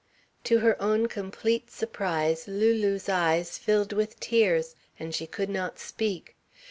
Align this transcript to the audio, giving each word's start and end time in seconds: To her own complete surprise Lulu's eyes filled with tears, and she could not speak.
To 0.45 0.57
her 0.61 0.81
own 0.81 1.05
complete 1.07 1.69
surprise 1.69 2.47
Lulu's 2.47 3.07
eyes 3.07 3.59
filled 3.59 3.93
with 3.93 4.19
tears, 4.19 4.75
and 4.97 5.13
she 5.13 5.27
could 5.27 5.47
not 5.51 5.77
speak. 5.77 6.35